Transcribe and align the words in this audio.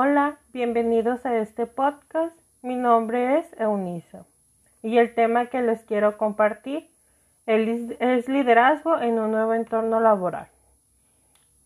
Hola, 0.00 0.38
bienvenidos 0.52 1.26
a 1.26 1.38
este 1.38 1.66
podcast. 1.66 2.32
Mi 2.62 2.76
nombre 2.76 3.40
es 3.40 3.46
Eunice 3.58 4.20
y 4.80 4.98
el 4.98 5.12
tema 5.12 5.46
que 5.46 5.60
les 5.60 5.82
quiero 5.82 6.16
compartir 6.16 6.88
es 7.46 8.28
liderazgo 8.28 8.96
en 9.00 9.18
un 9.18 9.32
nuevo 9.32 9.54
entorno 9.54 9.98
laboral. 9.98 10.46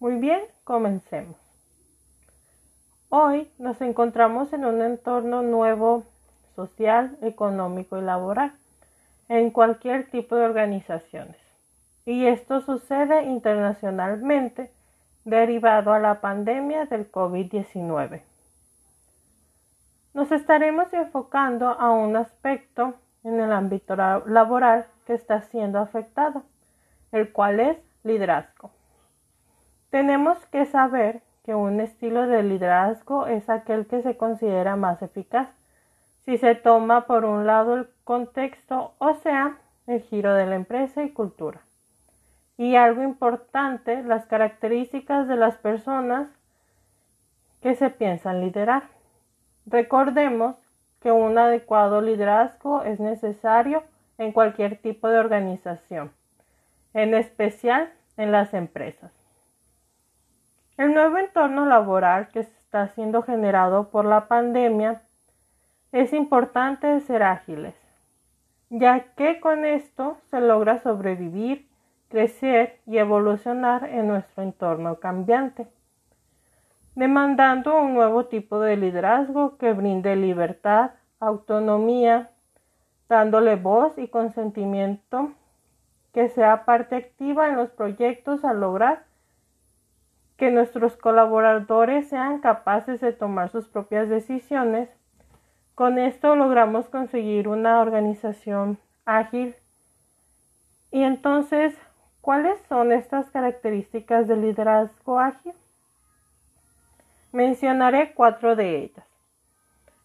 Muy 0.01 0.15
bien, 0.15 0.41
comencemos. 0.65 1.37
Hoy 3.11 3.51
nos 3.59 3.83
encontramos 3.83 4.51
en 4.55 4.65
un 4.65 4.81
entorno 4.81 5.43
nuevo 5.43 6.05
social, 6.57 7.19
económico 7.21 7.99
y 7.99 8.01
laboral 8.01 8.55
en 9.29 9.51
cualquier 9.51 10.09
tipo 10.11 10.37
de 10.37 10.47
organizaciones. 10.47 11.37
Y 12.07 12.25
esto 12.25 12.63
sucede 12.63 13.25
internacionalmente 13.25 14.71
derivado 15.25 15.93
a 15.93 15.99
la 15.99 16.21
pandemia 16.21 16.87
del 16.87 17.11
COVID-19. 17.11 18.23
Nos 20.15 20.31
estaremos 20.33 20.93
enfocando 20.93 21.69
a 21.69 21.91
un 21.91 22.17
aspecto 22.17 22.95
en 23.25 23.41
el 23.41 23.53
ámbito 23.53 23.97
laboral 23.97 24.87
que 25.07 25.15
está 25.15 25.43
siendo 25.43 25.79
afectado, 25.79 26.43
el 27.13 27.33
cual 27.33 27.61
es 27.61 27.79
liderazgo. 28.05 28.71
Tenemos 29.91 30.39
que 30.47 30.67
saber 30.67 31.23
que 31.45 31.55
un 31.55 31.81
estilo 31.81 32.27
de 32.27 32.43
liderazgo 32.43 33.27
es 33.27 33.49
aquel 33.49 33.87
que 33.87 34.03
se 34.03 34.17
considera 34.17 34.77
más 34.77 35.03
eficaz 35.03 35.49
si 36.25 36.39
se 36.39 36.55
toma 36.55 37.07
por 37.07 37.25
un 37.25 37.47
lado 37.47 37.75
el 37.75 37.89
contexto, 38.05 38.95
o 38.99 39.15
sea, 39.15 39.59
el 39.87 40.01
giro 40.03 40.35
de 40.35 40.47
la 40.47 40.55
empresa 40.55 41.03
y 41.03 41.11
cultura. 41.11 41.61
Y 42.57 42.77
algo 42.77 43.03
importante, 43.03 44.03
las 44.03 44.27
características 44.27 45.27
de 45.29 45.37
las 45.37 45.57
personas 45.57 46.29
que 47.61 47.75
se 47.75 47.91
piensan 47.91 48.41
liderar. 48.41 48.85
Recordemos 49.67 50.57
que 51.01 51.13
un 51.13 51.39
adecuado 51.39 52.01
liderazgo 52.01 52.83
es 52.83 53.01
necesario 53.01 53.83
en 54.19 54.33
cualquier 54.33 54.77
tipo 54.79 55.09
de 55.09 55.19
organización, 55.19 56.13
en 56.95 57.15
especial 57.15 57.93
en 58.17 58.33
las 58.33 58.55
empresas. 58.55 59.13
El 60.77 60.95
nuevo 60.95 61.19
entorno 61.19 61.67
laboral 61.67 62.29
que 62.29 62.41
está 62.41 62.89
siendo 62.89 63.23
generado 63.23 63.91
por 63.91 64.05
la 64.05 64.27
pandemia 64.27 65.03
es 65.93 66.13
importante 66.13 66.99
ser 67.01 67.23
ágiles, 67.23 67.75
ya 68.71 69.01
que 69.15 69.41
con 69.41 69.65
esto 69.65 70.17
se 70.31 70.41
logra 70.41 70.81
sobrevivir, 70.81 71.69
crecer 72.13 72.79
y 72.87 72.99
evolucionar 72.99 73.89
en 73.89 74.07
nuestro 74.07 74.45
entorno 74.45 75.01
cambiante, 75.01 75.67
demandando 76.95 77.77
un 77.77 77.95
nuevo 77.95 78.27
tipo 78.27 78.61
de 78.61 78.77
liderazgo 78.77 79.57
que 79.57 79.73
brinde 79.73 80.15
libertad, 80.15 80.93
autonomía, 81.19 82.31
dándole 83.09 83.57
voz 83.57 83.99
y 83.99 84.07
consentimiento, 84.07 85.33
que 86.13 86.29
sea 86.29 86.65
parte 86.65 86.95
activa 86.95 87.49
en 87.49 87.57
los 87.57 87.71
proyectos 87.71 88.45
a 88.45 88.53
lograr 88.53 89.07
que 90.37 90.53
nuestros 90.53 90.97
colaboradores 90.97 92.09
sean 92.09 92.41
capaces 92.41 93.01
de 93.01 93.13
tomar 93.13 93.49
sus 93.49 93.67
propias 93.67 94.09
decisiones 94.09 94.89
con 95.75 95.99
esto 95.99 96.37
logramos 96.37 96.89
conseguir 96.89 97.49
una 97.49 97.81
organización 97.81 98.79
ágil. 99.07 99.57
Y 100.91 101.03
entonces, 101.03 101.75
¿cuáles 102.23 102.59
son 102.69 102.93
estas 102.93 103.29
características 103.29 104.27
del 104.27 104.41
liderazgo 104.41 105.19
ágil? 105.21 105.53
Mencionaré 107.33 108.15
cuatro 108.15 108.57
de 108.57 108.85
ellas. 108.85 109.07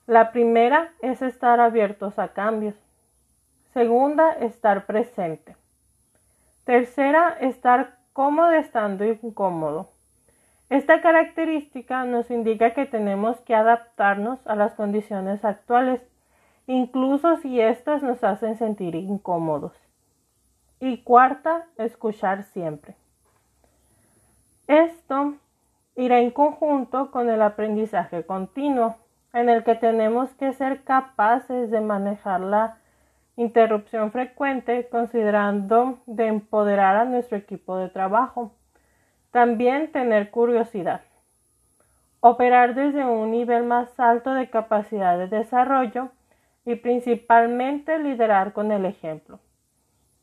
La 0.07 0.31
primera 0.31 0.91
es 1.01 1.21
estar 1.21 1.59
abiertos 1.59 2.19
a 2.19 2.29
cambios. 2.29 2.75
Segunda, 3.73 4.33
estar 4.33 4.85
presente. 4.85 5.55
Tercera, 6.65 7.37
estar 7.39 7.97
cómodo 8.13 8.51
estando 8.51 9.05
incómodo. 9.05 9.89
Esta 10.69 11.01
característica 11.01 12.03
nos 12.03 12.29
indica 12.31 12.73
que 12.73 12.85
tenemos 12.85 13.39
que 13.41 13.55
adaptarnos 13.55 14.45
a 14.47 14.55
las 14.55 14.73
condiciones 14.73 15.45
actuales, 15.45 16.01
incluso 16.65 17.37
si 17.37 17.61
éstas 17.61 18.03
nos 18.03 18.23
hacen 18.23 18.57
sentir 18.57 18.95
incómodos. 18.95 19.86
Y 20.79 20.97
cuarta, 20.99 21.65
escuchar 21.77 22.43
siempre. 22.43 22.95
Esto 24.67 25.35
irá 25.95 26.19
en 26.19 26.31
conjunto 26.31 27.11
con 27.11 27.29
el 27.29 27.41
aprendizaje 27.41 28.25
continuo, 28.25 28.97
en 29.33 29.49
el 29.49 29.63
que 29.63 29.75
tenemos 29.75 30.29
que 30.35 30.53
ser 30.53 30.83
capaces 30.83 31.71
de 31.71 31.81
manejar 31.81 32.41
la 32.41 32.77
interrupción 33.35 34.11
frecuente 34.11 34.87
considerando 34.89 35.99
de 36.05 36.27
empoderar 36.27 36.95
a 36.95 37.05
nuestro 37.05 37.37
equipo 37.37 37.77
de 37.77 37.89
trabajo 37.89 38.51
también 39.31 39.91
tener 39.91 40.31
curiosidad. 40.31 41.01
Operar 42.21 42.73
desde 42.73 43.05
un 43.05 43.29
nivel 43.29 43.63
más 43.63 43.99
alto 43.99 44.33
de 44.33 44.49
capacidad 44.49 45.17
de 45.17 45.27
desarrollo 45.27 46.09
y 46.65 46.75
principalmente 46.75 47.99
liderar 47.99 48.53
con 48.53 48.71
el 48.71 48.85
ejemplo. 48.85 49.39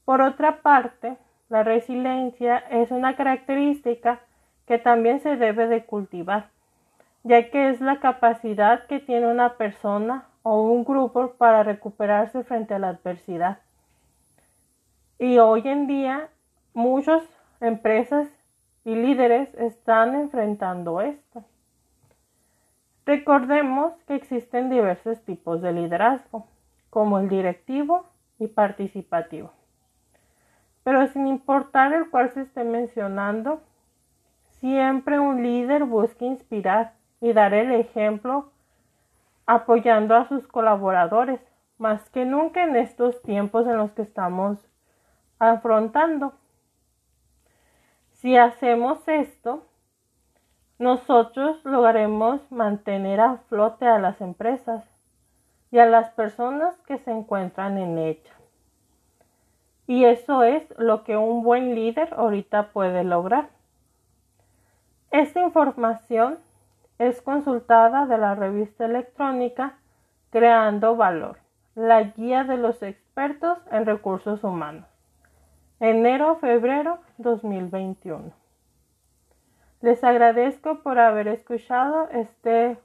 Por 0.05 0.21
otra 0.21 0.63
parte, 0.63 1.17
la 1.49 1.63
resiliencia 1.63 2.59
es 2.59 2.91
una 2.91 3.17
característica 3.17 4.21
que 4.67 4.79
también 4.79 5.21
se 5.21 5.37
debe 5.37 5.67
de 5.67 5.85
cultivar, 5.85 6.51
ya 7.23 7.51
que 7.51 7.71
es 7.71 7.81
la 7.81 8.01
capacidad 8.01 8.87
que 8.87 9.01
tiene 9.01 9.27
una 9.27 9.55
persona 9.55 10.27
o 10.43 10.63
un 10.63 10.85
grupo 10.85 11.33
para 11.33 11.63
recuperarse 11.63 12.45
frente 12.45 12.75
a 12.75 12.79
la 12.79 12.89
adversidad. 12.89 13.59
Y 15.19 15.39
hoy 15.39 15.63
en 15.67 15.87
día 15.87 16.29
muchas 16.75 17.23
empresas 17.61 18.29
y 18.85 18.95
líderes 18.95 19.55
están 19.55 20.15
enfrentando 20.15 21.01
esto. 21.01 21.45
Recordemos 23.07 23.93
que 24.07 24.15
existen 24.15 24.71
diversos 24.71 25.23
tipos 25.25 25.63
de 25.63 25.73
liderazgo, 25.73 26.47
como 26.91 27.19
el 27.19 27.29
directivo 27.29 28.07
y 28.39 28.49
participativo. 28.49 29.53
Pero 30.85 31.07
sin 31.09 31.27
importar 31.27 31.93
el 31.93 32.11
cual 32.11 32.31
se 32.31 32.43
esté 32.43 32.63
mencionando, 32.63 33.63
siempre 34.61 35.19
un 35.19 35.43
líder 35.43 35.85
busca 35.85 36.25
inspirar 36.25 36.93
y 37.21 37.33
dar 37.33 37.55
el 37.55 37.73
ejemplo 37.73 38.53
apoyando 39.47 40.15
a 40.15 40.29
sus 40.29 40.47
colaboradores, 40.47 41.41
más 41.79 42.09
que 42.11 42.25
nunca 42.25 42.63
en 42.63 42.77
estos 42.77 43.21
tiempos 43.23 43.67
en 43.67 43.77
los 43.77 43.93
que 43.93 44.03
estamos 44.03 44.59
afrontando. 45.39 46.35
Si 48.13 48.37
hacemos 48.37 49.07
esto, 49.09 49.67
nosotros 50.79 51.65
lograremos 51.65 52.41
mantener 52.51 53.21
a 53.21 53.39
flote 53.49 53.87
a 53.87 53.99
las 53.99 54.21
empresas 54.21 54.85
y 55.71 55.79
a 55.79 55.87
las 55.87 56.11
personas 56.11 56.75
que 56.87 56.99
se 56.99 57.11
encuentran 57.11 57.79
en 57.79 57.99
ella. 57.99 58.33
Y 59.87 60.05
eso 60.05 60.43
es 60.43 60.63
lo 60.79 61.05
que 61.05 61.17
un 61.17 61.43
buen 61.43 61.75
líder 61.75 62.15
ahorita 62.15 62.69
puede 62.73 63.05
lograr. 63.05 63.49
Esta 65.11 65.41
información 65.43 66.39
es 66.99 67.21
consultada 67.23 68.07
de 68.07 68.19
la 68.19 68.35
revista 68.35 68.87
electrónica 68.87 69.75
Creando 70.31 70.97
Valor, 70.97 71.39
la 71.75 72.03
guía 72.03 72.45
de 72.45 72.57
los 72.57 72.83
expertos 72.83 73.59
en 73.71 73.87
recursos 73.87 74.43
humanos 74.43 74.87
enero-febrero 75.81 76.99
2021. 77.19 78.33
Les 79.83 80.03
agradezco 80.03 80.81
por 80.83 80.99
haber 80.99 81.29
escuchado 81.29 82.09
este, 82.11 82.79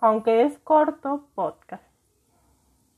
aunque 0.00 0.42
es 0.42 0.58
corto, 0.58 1.24
podcast. 1.34 1.91